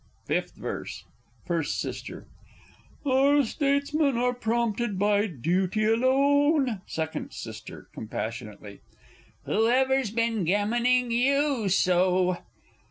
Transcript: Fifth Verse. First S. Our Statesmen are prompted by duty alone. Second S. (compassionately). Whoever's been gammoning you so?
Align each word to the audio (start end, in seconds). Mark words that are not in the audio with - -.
Fifth 0.25 0.55
Verse. 0.55 1.03
First 1.45 1.85
S. 1.85 2.01
Our 3.05 3.43
Statesmen 3.43 4.17
are 4.17 4.33
prompted 4.33 4.97
by 4.97 5.27
duty 5.27 5.85
alone. 5.85 6.81
Second 6.87 7.27
S. 7.27 7.61
(compassionately). 7.93 8.81
Whoever's 9.45 10.09
been 10.09 10.43
gammoning 10.43 11.11
you 11.11 11.69
so? 11.69 12.39